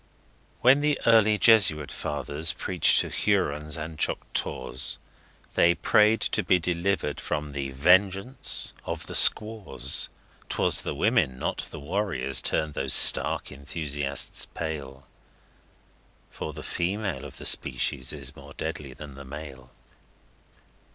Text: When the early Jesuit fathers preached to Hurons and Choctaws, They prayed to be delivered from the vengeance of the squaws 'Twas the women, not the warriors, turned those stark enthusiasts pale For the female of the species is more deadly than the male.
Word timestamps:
When 0.61 0.81
the 0.81 0.99
early 1.05 1.37
Jesuit 1.37 1.91
fathers 1.91 2.53
preached 2.53 2.97
to 3.01 3.09
Hurons 3.09 3.77
and 3.77 3.99
Choctaws, 3.99 4.97
They 5.53 5.75
prayed 5.75 6.21
to 6.21 6.41
be 6.41 6.57
delivered 6.57 7.21
from 7.21 7.51
the 7.51 7.69
vengeance 7.69 8.73
of 8.83 9.05
the 9.05 9.13
squaws 9.13 10.09
'Twas 10.49 10.81
the 10.81 10.95
women, 10.95 11.37
not 11.37 11.67
the 11.69 11.79
warriors, 11.79 12.41
turned 12.41 12.73
those 12.73 12.95
stark 12.95 13.51
enthusiasts 13.51 14.47
pale 14.55 15.05
For 16.31 16.51
the 16.51 16.63
female 16.63 17.23
of 17.23 17.37
the 17.37 17.45
species 17.45 18.11
is 18.11 18.35
more 18.35 18.55
deadly 18.55 18.93
than 18.93 19.13
the 19.13 19.23
male. 19.23 19.69